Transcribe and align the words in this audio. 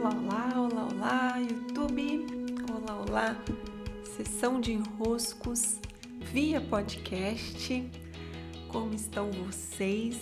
Olá, 0.00 0.10
olá, 0.14 0.60
olá, 0.60 0.88
olá, 0.92 1.38
YouTube. 1.38 2.24
Olá, 2.72 3.02
olá, 3.02 3.44
sessão 4.16 4.60
de 4.60 4.72
enroscos 4.72 5.80
via 6.32 6.60
podcast. 6.60 7.84
Como 8.68 8.94
estão 8.94 9.28
vocês? 9.32 10.16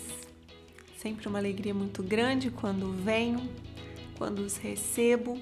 Sempre 0.97 1.29
uma 1.29 1.39
alegria 1.39 1.75
muito 1.75 2.03
grande 2.03 2.51
quando 2.51 2.91
venho, 2.91 3.47
quando 4.17 4.39
os 4.39 4.57
recebo 4.57 5.39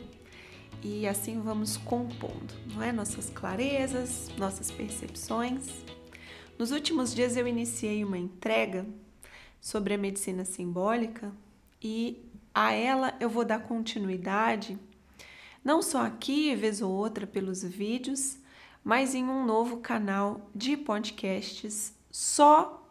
e 0.82 1.07
assim 1.07 1.41
vamos 1.41 1.77
compondo, 1.77 2.55
não 2.75 2.82
é? 2.82 2.91
Nossas 2.91 3.30
clarezas, 3.30 4.32
nossas 4.37 4.69
percepções. 4.69 5.85
Nos 6.59 6.73
últimos 6.73 7.14
dias 7.14 7.37
eu 7.37 7.46
iniciei 7.46 8.03
uma 8.03 8.19
entrega 8.19 8.85
sobre 9.61 9.95
a 9.95 9.98
medicina 9.98 10.45
simbólica 10.45 11.32
e 11.80 12.34
a 12.55 12.73
ela 12.73 13.14
eu 13.18 13.29
vou 13.29 13.45
dar 13.45 13.59
continuidade, 13.59 14.79
não 15.64 15.83
só 15.83 16.02
aqui, 16.06 16.55
vez 16.55 16.80
ou 16.80 16.92
outra, 16.92 17.27
pelos 17.27 17.65
vídeos, 17.65 18.38
mas 18.84 19.15
em 19.15 19.24
um 19.24 19.45
novo 19.45 19.78
canal 19.78 20.48
de 20.55 20.77
podcasts 20.77 21.92
só 22.11 22.87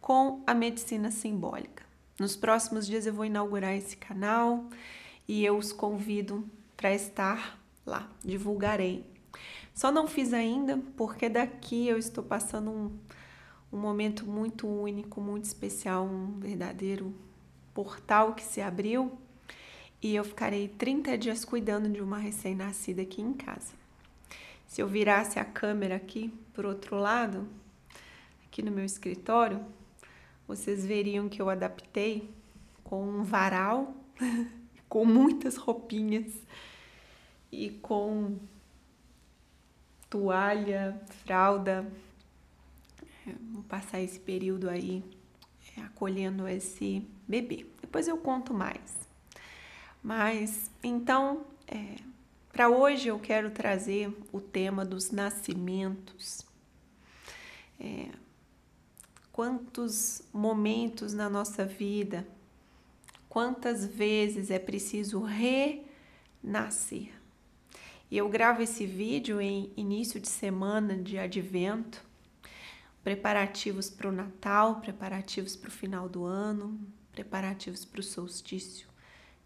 com 0.00 0.42
a 0.46 0.52
medicina 0.52 1.10
simbólica. 1.10 1.84
Nos 2.18 2.36
próximos 2.36 2.86
dias 2.86 3.06
eu 3.06 3.14
vou 3.14 3.24
inaugurar 3.24 3.74
esse 3.74 3.96
canal 3.96 4.68
e 5.26 5.44
eu 5.44 5.56
os 5.56 5.72
convido 5.72 6.44
para 6.76 6.92
estar 6.92 7.58
lá, 7.86 8.10
divulgarei. 8.22 9.06
Só 9.72 9.90
não 9.90 10.06
fiz 10.06 10.34
ainda 10.34 10.78
porque 10.96 11.28
daqui 11.28 11.86
eu 11.86 11.96
estou 11.96 12.22
passando 12.22 12.70
um, 12.70 12.98
um 13.72 13.80
momento 13.80 14.26
muito 14.26 14.66
único, 14.66 15.20
muito 15.20 15.44
especial, 15.44 16.04
um 16.04 16.38
verdadeiro 16.38 17.14
portal 17.74 18.34
que 18.34 18.42
se 18.42 18.60
abriu 18.60 19.18
e 20.02 20.14
eu 20.14 20.24
ficarei 20.24 20.68
30 20.68 21.16
dias 21.16 21.44
cuidando 21.44 21.88
de 21.88 22.00
uma 22.00 22.18
recém-nascida 22.18 23.02
aqui 23.02 23.22
em 23.22 23.32
casa. 23.32 23.72
Se 24.66 24.80
eu 24.80 24.88
virasse 24.88 25.38
a 25.38 25.44
câmera 25.44 25.96
aqui 25.96 26.32
por 26.52 26.66
outro 26.66 26.96
lado, 26.96 27.46
aqui 28.46 28.62
no 28.62 28.70
meu 28.70 28.84
escritório, 28.84 29.64
vocês 30.48 30.84
veriam 30.84 31.28
que 31.28 31.40
eu 31.40 31.48
adaptei 31.48 32.28
com 32.82 33.02
um 33.02 33.22
varal, 33.22 33.94
com 34.88 35.04
muitas 35.04 35.56
roupinhas 35.56 36.32
e 37.50 37.70
com 37.70 38.38
toalha, 40.10 41.00
fralda. 41.24 41.90
Vou 43.52 43.62
passar 43.62 44.00
esse 44.00 44.18
período 44.18 44.68
aí 44.68 45.04
acolhendo 45.80 46.46
esse 46.48 47.06
bebê. 47.26 47.66
Depois 47.80 48.08
eu 48.08 48.18
conto 48.18 48.52
mais. 48.52 49.08
Mas 50.02 50.70
então, 50.82 51.46
é, 51.66 51.96
para 52.52 52.68
hoje 52.68 53.08
eu 53.08 53.18
quero 53.18 53.50
trazer 53.50 54.12
o 54.32 54.40
tema 54.40 54.84
dos 54.84 55.10
nascimentos. 55.10 56.44
É, 57.80 58.08
quantos 59.32 60.22
momentos 60.32 61.14
na 61.14 61.30
nossa 61.30 61.64
vida, 61.64 62.26
quantas 63.28 63.86
vezes 63.86 64.50
é 64.50 64.58
preciso 64.58 65.20
renascer. 66.42 67.10
E 68.10 68.18
eu 68.18 68.28
gravo 68.28 68.60
esse 68.60 68.84
vídeo 68.84 69.40
em 69.40 69.72
início 69.74 70.20
de 70.20 70.28
semana 70.28 70.96
de 70.96 71.16
advento 71.16 72.04
preparativos 73.02 73.90
para 73.90 74.08
o 74.08 74.12
Natal, 74.12 74.80
preparativos 74.80 75.56
para 75.56 75.68
o 75.68 75.72
final 75.72 76.08
do 76.08 76.24
ano, 76.24 76.80
preparativos 77.12 77.84
para 77.84 78.00
o 78.00 78.02
solstício 78.02 78.88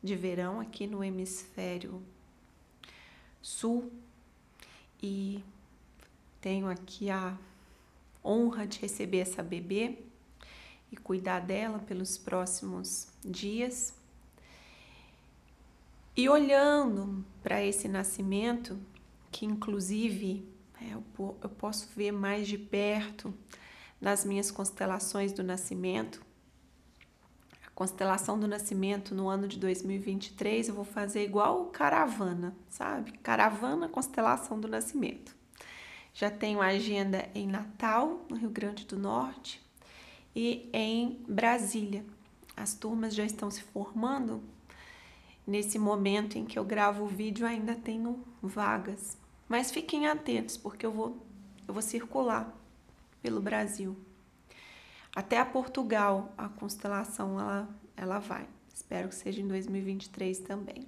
de 0.02 0.14
verão 0.14 0.60
aqui 0.60 0.86
no 0.86 1.02
hemisfério 1.02 2.02
sul. 3.40 3.90
E 5.02 5.42
tenho 6.40 6.68
aqui 6.68 7.10
a 7.10 7.36
honra 8.24 8.66
de 8.66 8.78
receber 8.78 9.18
essa 9.18 9.42
bebê 9.42 9.98
e 10.90 10.96
cuidar 10.96 11.40
dela 11.40 11.78
pelos 11.78 12.16
próximos 12.18 13.08
dias. 13.24 13.94
E 16.16 16.28
olhando 16.28 17.24
para 17.42 17.62
esse 17.62 17.88
nascimento, 17.88 18.78
que 19.30 19.44
inclusive 19.44 20.48
eu, 20.90 21.04
eu 21.42 21.48
posso 21.48 21.88
ver 21.94 22.12
mais 22.12 22.46
de 22.46 22.58
perto 22.58 23.32
nas 24.00 24.24
minhas 24.24 24.50
constelações 24.50 25.32
do 25.32 25.42
nascimento. 25.42 26.24
A 27.66 27.70
constelação 27.70 28.38
do 28.38 28.46
nascimento 28.46 29.14
no 29.14 29.28
ano 29.28 29.48
de 29.48 29.58
2023 29.58 30.68
eu 30.68 30.74
vou 30.74 30.84
fazer 30.84 31.24
igual 31.24 31.66
caravana, 31.66 32.56
sabe? 32.68 33.12
Caravana 33.18 33.88
constelação 33.88 34.60
do 34.60 34.68
nascimento. 34.68 35.34
Já 36.14 36.30
tenho 36.30 36.62
agenda 36.62 37.28
em 37.34 37.46
Natal, 37.46 38.24
no 38.30 38.36
Rio 38.36 38.48
Grande 38.48 38.86
do 38.86 38.98
Norte, 38.98 39.60
e 40.34 40.68
em 40.72 41.22
Brasília. 41.28 42.04
As 42.56 42.72
turmas 42.72 43.14
já 43.14 43.24
estão 43.24 43.50
se 43.50 43.62
formando. 43.62 44.42
Nesse 45.46 45.78
momento 45.78 46.38
em 46.38 46.46
que 46.46 46.58
eu 46.58 46.64
gravo 46.64 47.04
o 47.04 47.06
vídeo, 47.06 47.46
ainda 47.46 47.74
tenho 47.74 48.24
vagas. 48.42 49.18
Mas 49.48 49.70
fiquem 49.70 50.06
atentos, 50.06 50.56
porque 50.56 50.84
eu 50.84 50.92
vou, 50.92 51.24
eu 51.66 51.72
vou 51.72 51.82
circular 51.82 52.52
pelo 53.22 53.40
Brasil. 53.40 53.96
Até 55.14 55.38
a 55.38 55.46
Portugal, 55.46 56.34
a 56.36 56.48
constelação 56.48 57.40
ela, 57.40 57.68
ela 57.96 58.18
vai. 58.18 58.46
Espero 58.74 59.08
que 59.08 59.14
seja 59.14 59.40
em 59.40 59.48
2023 59.48 60.40
também. 60.40 60.86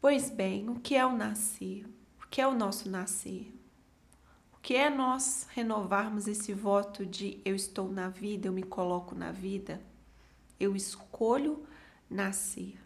Pois 0.00 0.28
bem, 0.28 0.68
o 0.68 0.74
que 0.80 0.94
é 0.94 1.06
o 1.06 1.16
nascer? 1.16 1.86
O 2.22 2.28
que 2.28 2.40
é 2.40 2.46
o 2.46 2.54
nosso 2.54 2.90
nascer? 2.90 3.50
O 4.52 4.58
que 4.60 4.74
é 4.74 4.90
nós 4.90 5.46
renovarmos 5.50 6.26
esse 6.26 6.52
voto 6.52 7.06
de 7.06 7.40
eu 7.44 7.54
estou 7.54 7.90
na 7.90 8.08
vida, 8.08 8.48
eu 8.48 8.52
me 8.52 8.62
coloco 8.62 9.14
na 9.14 9.32
vida, 9.32 9.80
eu 10.58 10.76
escolho 10.76 11.64
nascer? 12.10 12.78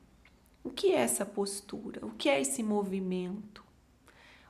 O 0.62 0.70
que 0.70 0.92
é 0.92 1.00
essa 1.00 1.26
postura? 1.26 2.06
O 2.06 2.10
que 2.10 2.28
é 2.28 2.40
esse 2.40 2.62
movimento? 2.62 3.63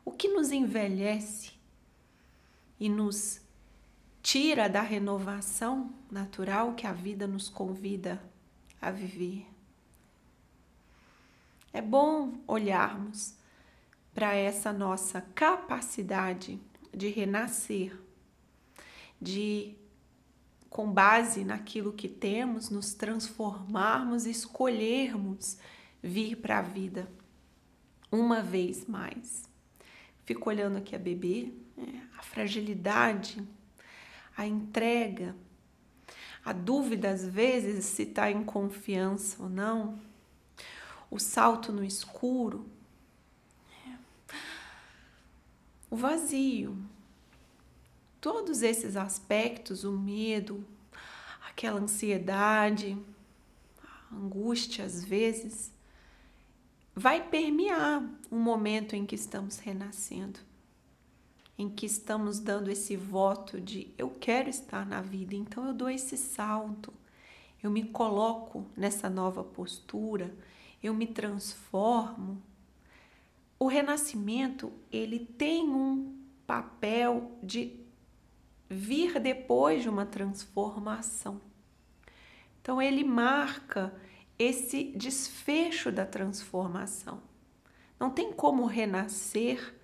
O 0.05 0.13
que 0.13 0.29
nos 0.29 0.53
envelhece 0.53 1.53
e 2.79 2.89
nos 2.89 3.41
tira 4.23 4.69
da 4.69 4.81
renovação 4.81 5.93
natural 6.11 6.75
que 6.75 6.87
a 6.87 6.93
vida 6.93 7.27
nos 7.27 7.49
convida 7.49 8.23
a 8.81 8.91
viver. 8.91 9.47
É 11.73 11.81
bom 11.81 12.35
olharmos 12.47 13.35
para 14.15 14.35
essa 14.35 14.73
nossa 14.73 15.21
capacidade 15.35 16.61
de 16.93 17.09
renascer, 17.09 17.99
de, 19.21 19.75
com 20.71 20.91
base 20.91 21.45
naquilo 21.45 21.93
que 21.93 22.09
temos, 22.09 22.71
nos 22.71 22.95
transformarmos 22.95 24.25
e 24.25 24.31
escolhermos 24.31 25.59
vir 26.03 26.37
para 26.37 26.61
a 26.61 26.63
vida 26.63 27.11
uma 28.11 28.41
vez 28.41 28.87
mais. 28.87 29.54
Fico 30.25 30.49
olhando 30.49 30.79
aqui 30.79 30.97
a 30.97 30.99
bebê, 30.99 31.53
né? 31.77 32.09
a 32.19 32.23
fragilidade, 32.23 33.47
a 34.37 34.47
entrega, 34.47 35.35
a 36.45 36.53
dúvida 36.53 37.11
às 37.11 37.27
vezes 37.27 37.85
se 37.85 38.03
está 38.03 38.31
em 38.31 38.45
confiança 38.45 39.43
ou 39.43 39.49
não, 39.49 39.99
o 41.11 41.19
salto 41.19 41.73
no 41.73 41.85
escuro, 41.85 42.67
o 45.91 45.97
vazio, 45.97 46.77
todos 48.21 48.63
esses 48.63 48.97
aspectos, 48.97 49.85
o 49.85 49.93
medo, 49.93 50.65
aquela 51.49 51.79
ansiedade, 51.79 52.99
a 53.83 54.17
angústia 54.17 54.85
às 54.85 55.05
vezes, 55.05 55.71
vai 56.95 57.29
permear 57.29 58.03
o 58.31 58.37
momento 58.37 58.95
em 58.95 59.05
que 59.05 59.15
estamos 59.15 59.59
renascendo, 59.59 60.39
em 61.59 61.69
que 61.69 61.87
estamos 61.87 62.39
dando 62.39 62.71
esse 62.71 62.97
voto 62.97 63.61
de 63.61 63.93
eu 63.99 64.11
quero 64.11 64.49
estar 64.49 64.87
na 64.87 65.01
vida, 65.01 65.35
então 65.35 65.67
eu 65.67 65.75
dou 65.75 65.91
esse 65.91 66.17
salto, 66.17 66.93
eu 67.63 67.71
me 67.71 67.85
coloco 67.85 68.67
nessa 68.77 69.09
nova 69.09 69.43
postura, 69.43 70.35
eu 70.83 70.93
me 70.93 71.07
transformo. 71.07 72.41
O 73.59 73.67
renascimento, 73.67 74.73
ele 74.93 75.19
tem 75.19 75.69
um 75.69 76.15
papel 76.47 77.33
de 77.43 77.81
vir 78.69 79.19
depois 79.19 79.83
de 79.83 79.89
uma 79.89 80.05
transformação. 80.05 81.41
Então 82.61 82.83
ele 82.83 83.05
marca 83.05 83.95
esse 84.39 84.85
desfecho 84.97 85.93
da 85.93 86.05
transformação. 86.05 87.21
Não 87.99 88.11
tem 88.11 88.33
como 88.33 88.67
renascer 88.67 89.75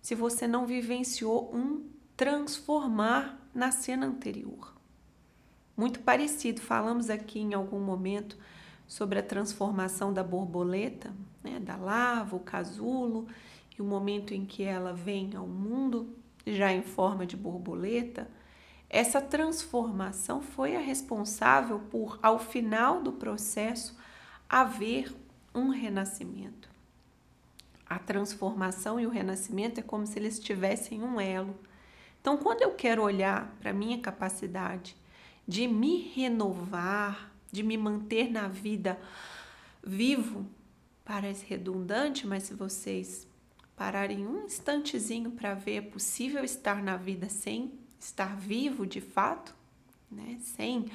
se 0.00 0.14
você 0.14 0.46
não 0.46 0.66
vivenciou 0.66 1.54
um 1.54 1.88
transformar 2.16 3.40
na 3.54 3.70
cena 3.70 4.06
anterior. 4.06 4.74
Muito 5.76 6.00
parecido, 6.00 6.60
falamos 6.60 7.10
aqui 7.10 7.40
em 7.40 7.54
algum 7.54 7.80
momento 7.80 8.38
sobre 8.86 9.18
a 9.18 9.22
transformação 9.22 10.12
da 10.12 10.22
borboleta, 10.22 11.12
né, 11.42 11.58
da 11.58 11.76
lava, 11.76 12.36
o 12.36 12.40
casulo, 12.40 13.26
e 13.76 13.82
o 13.82 13.84
momento 13.84 14.32
em 14.32 14.44
que 14.44 14.62
ela 14.62 14.92
vem 14.92 15.34
ao 15.34 15.46
mundo 15.46 16.14
já 16.46 16.72
em 16.72 16.82
forma 16.82 17.26
de 17.26 17.36
borboleta, 17.36 18.28
essa 18.88 19.20
transformação 19.20 20.40
foi 20.40 20.76
a 20.76 20.80
responsável 20.80 21.80
por, 21.90 22.18
ao 22.22 22.38
final 22.38 23.02
do 23.02 23.12
processo, 23.12 23.96
haver 24.48 25.14
um 25.54 25.68
renascimento. 25.68 26.68
A 27.86 27.98
transformação 27.98 28.98
e 28.98 29.06
o 29.06 29.10
renascimento 29.10 29.80
é 29.80 29.82
como 29.82 30.06
se 30.06 30.18
eles 30.18 30.38
tivessem 30.38 31.02
um 31.02 31.20
elo. 31.20 31.58
Então, 32.20 32.36
quando 32.38 32.62
eu 32.62 32.72
quero 32.72 33.02
olhar 33.02 33.54
para 33.60 33.70
a 33.70 33.74
minha 33.74 33.98
capacidade 33.98 34.96
de 35.46 35.68
me 35.68 35.98
renovar, 36.14 37.30
de 37.52 37.62
me 37.62 37.76
manter 37.76 38.30
na 38.30 38.48
vida 38.48 38.98
vivo, 39.82 40.46
parece 41.04 41.44
redundante, 41.44 42.26
mas 42.26 42.44
se 42.44 42.54
vocês 42.54 43.26
pararem 43.76 44.26
um 44.26 44.44
instantezinho 44.44 45.30
para 45.32 45.54
ver, 45.54 45.76
é 45.76 45.82
possível 45.82 46.42
estar 46.42 46.82
na 46.82 46.96
vida 46.96 47.28
sem 47.28 47.72
estar 48.04 48.36
vivo 48.36 48.86
de 48.86 49.00
fato, 49.00 49.54
né? 50.10 50.38
sem 50.40 50.80
estar 50.80 50.92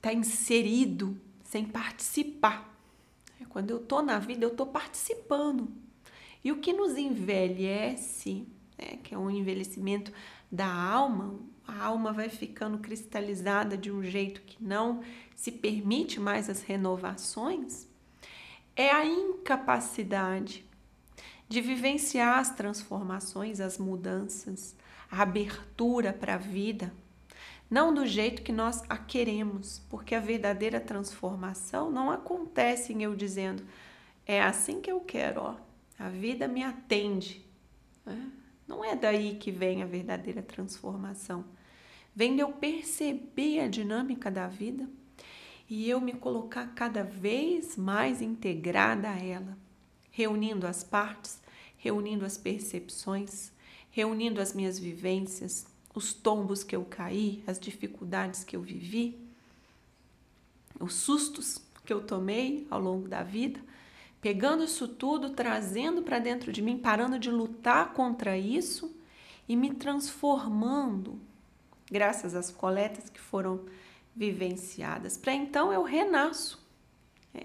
tá 0.00 0.12
inserido, 0.12 1.18
sem 1.44 1.64
participar. 1.64 2.72
É 3.40 3.44
quando 3.44 3.70
eu 3.70 3.78
estou 3.78 4.02
na 4.02 4.18
vida, 4.18 4.44
eu 4.44 4.50
estou 4.50 4.66
participando. 4.66 5.68
E 6.44 6.50
o 6.50 6.58
que 6.58 6.72
nos 6.72 6.96
envelhece, 6.96 8.46
né, 8.78 8.98
que 9.02 9.14
é 9.14 9.18
um 9.18 9.30
envelhecimento 9.30 10.12
da 10.50 10.66
alma, 10.66 11.38
a 11.66 11.84
alma 11.84 12.12
vai 12.12 12.28
ficando 12.28 12.78
cristalizada 12.78 13.76
de 13.76 13.90
um 13.90 14.02
jeito 14.02 14.42
que 14.42 14.62
não 14.62 15.02
se 15.36 15.52
permite 15.52 16.18
mais 16.18 16.50
as 16.50 16.62
renovações, 16.62 17.86
é 18.74 18.90
a 18.90 19.04
incapacidade 19.04 20.64
de 21.48 21.60
vivenciar 21.60 22.38
as 22.38 22.54
transformações, 22.54 23.60
as 23.60 23.78
mudanças, 23.78 24.74
a 25.12 25.22
abertura 25.22 26.10
para 26.10 26.34
a 26.34 26.38
vida, 26.38 26.90
não 27.70 27.92
do 27.92 28.06
jeito 28.06 28.40
que 28.42 28.50
nós 28.50 28.82
a 28.88 28.96
queremos, 28.96 29.82
porque 29.90 30.14
a 30.14 30.20
verdadeira 30.20 30.80
transformação 30.80 31.90
não 31.90 32.10
acontece 32.10 32.94
em 32.94 33.02
eu 33.02 33.14
dizendo 33.14 33.62
é 34.26 34.40
assim 34.42 34.80
que 34.80 34.90
eu 34.90 35.00
quero, 35.00 35.42
ó, 35.42 35.56
a 35.98 36.08
vida 36.08 36.48
me 36.48 36.62
atende. 36.62 37.44
Né? 38.06 38.30
Não 38.66 38.82
é 38.82 38.96
daí 38.96 39.34
que 39.36 39.50
vem 39.50 39.82
a 39.82 39.86
verdadeira 39.86 40.40
transformação. 40.40 41.44
Vem 42.14 42.34
de 42.34 42.40
eu 42.40 42.52
perceber 42.52 43.60
a 43.60 43.68
dinâmica 43.68 44.30
da 44.30 44.48
vida 44.48 44.88
e 45.68 45.88
eu 45.90 46.00
me 46.00 46.12
colocar 46.12 46.68
cada 46.74 47.02
vez 47.02 47.76
mais 47.76 48.22
integrada 48.22 49.10
a 49.10 49.18
ela, 49.18 49.58
reunindo 50.10 50.66
as 50.66 50.82
partes, 50.82 51.42
reunindo 51.76 52.24
as 52.24 52.38
percepções, 52.38 53.51
reunindo 53.92 54.40
as 54.40 54.52
minhas 54.52 54.78
vivências, 54.78 55.66
os 55.94 56.12
tombos 56.12 56.64
que 56.64 56.74
eu 56.74 56.84
caí, 56.84 57.44
as 57.46 57.60
dificuldades 57.60 58.42
que 58.42 58.56
eu 58.56 58.62
vivi, 58.62 59.16
os 60.80 60.94
sustos 60.94 61.58
que 61.84 61.92
eu 61.92 62.00
tomei 62.00 62.66
ao 62.70 62.80
longo 62.80 63.06
da 63.06 63.22
vida, 63.22 63.60
pegando 64.20 64.64
isso 64.64 64.88
tudo, 64.88 65.30
trazendo 65.30 66.02
para 66.02 66.18
dentro 66.18 66.50
de 66.52 66.62
mim, 66.62 66.78
parando 66.78 67.18
de 67.18 67.30
lutar 67.30 67.92
contra 67.92 68.36
isso 68.38 68.96
e 69.46 69.54
me 69.54 69.74
transformando, 69.74 71.20
graças 71.90 72.34
às 72.34 72.50
coletas 72.50 73.10
que 73.10 73.20
foram 73.20 73.60
vivenciadas. 74.16 75.18
Para 75.18 75.34
então 75.34 75.70
eu 75.72 75.82
renasço, 75.82 76.64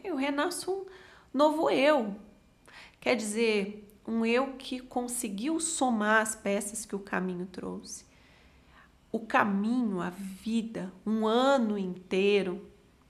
eu 0.04 0.16
renasço 0.16 0.72
um 0.72 0.86
novo 1.34 1.70
eu. 1.70 2.16
Quer 3.02 3.16
dizer, 3.16 3.88
um 4.08 4.26
eu 4.26 4.54
que 4.54 4.80
conseguiu 4.80 5.60
somar 5.60 6.22
as 6.22 6.36
peças 6.36 6.86
que 6.86 6.96
o 6.96 7.00
caminho 7.00 7.46
trouxe. 7.46 8.06
O 9.12 9.20
caminho, 9.20 10.00
a 10.00 10.10
vida, 10.10 10.92
um 11.06 11.28
ano 11.28 11.78
inteiro, 11.78 12.70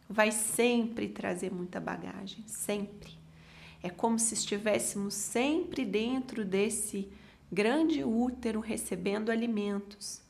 vai 0.09 0.31
sempre 0.31 1.07
trazer 1.07 1.51
muita 1.51 1.79
bagagem, 1.79 2.43
sempre. 2.47 3.17
É 3.83 3.89
como 3.89 4.17
se 4.17 4.33
estivéssemos 4.33 5.13
sempre 5.13 5.85
dentro 5.85 6.43
desse 6.43 7.09
grande 7.51 8.03
útero 8.03 8.59
recebendo 8.59 9.29
alimentos. 9.29 10.21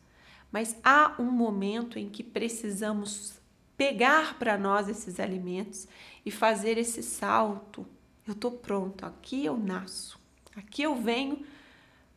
Mas 0.52 0.76
há 0.84 1.16
um 1.20 1.30
momento 1.32 1.98
em 2.00 2.10
que 2.10 2.24
precisamos 2.24 3.40
pegar 3.78 4.38
para 4.40 4.58
nós 4.58 4.88
esses 4.88 5.20
alimentos 5.20 5.88
e 6.26 6.32
fazer 6.32 6.78
esse 6.78 7.04
salto. 7.04 7.86
Eu 8.26 8.34
estou 8.34 8.52
pronto, 8.52 9.06
aqui 9.06 9.46
eu 9.46 9.58
nasço, 9.58 10.17
aqui 10.58 10.84
eu 10.84 10.96
venho 10.96 11.46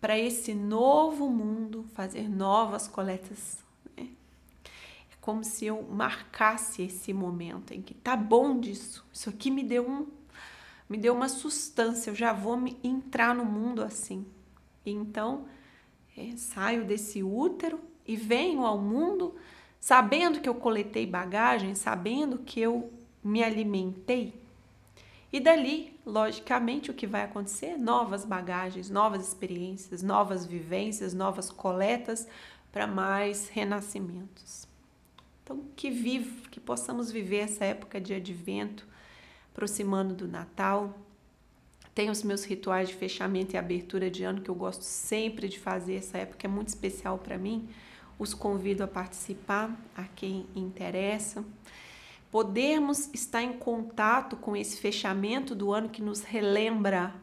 para 0.00 0.18
esse 0.18 0.54
novo 0.54 1.28
mundo, 1.28 1.84
fazer 1.92 2.28
novas 2.28 2.88
coletas. 2.88 3.58
Né? 3.96 4.08
É 5.12 5.16
como 5.20 5.44
se 5.44 5.66
eu 5.66 5.82
marcasse 5.82 6.82
esse 6.82 7.12
momento 7.12 7.72
em 7.72 7.82
que 7.82 7.94
tá 7.94 8.16
bom 8.16 8.58
disso, 8.58 9.06
isso 9.12 9.28
aqui 9.28 9.50
me 9.50 9.62
deu 9.62 9.88
um 9.88 10.06
me 10.88 10.98
deu 10.98 11.14
uma 11.14 11.28
sustância, 11.28 12.10
eu 12.10 12.16
já 12.16 12.32
vou 12.32 12.56
me 12.56 12.76
entrar 12.82 13.32
no 13.32 13.44
mundo 13.44 13.80
assim. 13.80 14.26
Então, 14.84 15.46
é, 16.16 16.36
saio 16.36 16.84
desse 16.84 17.22
útero 17.22 17.78
e 18.04 18.16
venho 18.16 18.66
ao 18.66 18.76
mundo 18.76 19.36
sabendo 19.78 20.40
que 20.40 20.48
eu 20.48 20.54
coletei 20.56 21.06
bagagem, 21.06 21.76
sabendo 21.76 22.38
que 22.38 22.60
eu 22.60 22.92
me 23.22 23.44
alimentei. 23.44 24.39
E 25.32 25.38
dali, 25.38 25.98
logicamente, 26.04 26.90
o 26.90 26.94
que 26.94 27.06
vai 27.06 27.22
acontecer? 27.22 27.76
Novas 27.76 28.24
bagagens, 28.24 28.90
novas 28.90 29.28
experiências, 29.28 30.02
novas 30.02 30.44
vivências, 30.44 31.14
novas 31.14 31.50
coletas 31.50 32.26
para 32.72 32.86
mais 32.86 33.48
renascimentos. 33.48 34.66
Então, 35.42 35.64
que 35.76 35.90
vivo, 35.90 36.48
que 36.48 36.58
possamos 36.58 37.10
viver 37.12 37.38
essa 37.38 37.64
época 37.64 38.00
de 38.00 38.14
advento 38.14 38.86
aproximando 39.52 40.14
do 40.14 40.26
Natal. 40.26 40.96
Tenho 41.94 42.12
os 42.12 42.22
meus 42.22 42.44
rituais 42.44 42.88
de 42.88 42.94
fechamento 42.94 43.54
e 43.54 43.58
abertura 43.58 44.10
de 44.10 44.24
ano 44.24 44.40
que 44.40 44.48
eu 44.48 44.54
gosto 44.54 44.82
sempre 44.82 45.48
de 45.48 45.58
fazer. 45.58 45.96
Essa 45.96 46.18
época 46.18 46.46
é 46.46 46.50
muito 46.50 46.68
especial 46.68 47.18
para 47.18 47.36
mim. 47.36 47.68
Os 48.18 48.32
convido 48.32 48.82
a 48.84 48.88
participar, 48.88 49.76
a 49.96 50.04
quem 50.04 50.46
interessa. 50.54 51.44
Podermos 52.30 53.10
estar 53.12 53.42
em 53.42 53.52
contato 53.52 54.36
com 54.36 54.56
esse 54.56 54.80
fechamento 54.80 55.54
do 55.54 55.72
ano 55.72 55.88
que 55.88 56.00
nos 56.00 56.22
relembra 56.22 57.14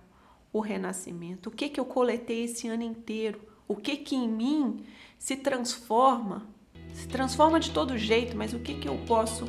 o 0.51 0.60
renascimento. 0.60 1.50
O 1.50 1.51
que 1.51 1.70
que 1.70 1.79
eu 1.79 1.86
coletei 1.86 2.43
esse 2.43 2.67
ano 2.67 2.84
inteiro? 2.84 3.39
O 3.67 3.75
que 3.75 3.98
que 3.98 4.15
em 4.15 4.27
mim 4.27 4.84
se 5.17 5.38
transforma? 5.38 6.48
Se 6.93 7.08
transforma 7.08 7.60
de 7.60 7.72
todo 7.72 7.98
jeito, 7.98 8.36
mas 8.36 8.53
o 8.53 8.60
que 8.60 8.74
que 8.74 8.88
eu 8.88 8.98
posso 9.05 9.48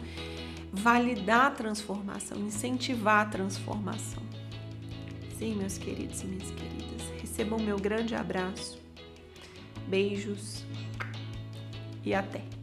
validar 0.72 1.46
a 1.46 1.50
transformação, 1.50 2.38
incentivar 2.38 3.26
a 3.26 3.30
transformação. 3.30 4.22
Sim, 5.38 5.54
meus 5.54 5.78
queridos 5.78 6.20
e 6.22 6.26
minhas 6.26 6.50
queridas, 6.50 7.20
recebam 7.20 7.58
meu 7.58 7.78
grande 7.78 8.14
abraço, 8.14 8.78
beijos 9.86 10.64
e 12.04 12.12
até! 12.12 12.57